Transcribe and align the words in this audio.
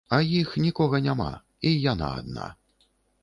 А 0.15 0.17
іх 0.37 0.53
нікога 0.65 1.01
няма, 1.07 1.27
і 1.71 1.73
яна 1.91 2.07
адна. 2.21 2.47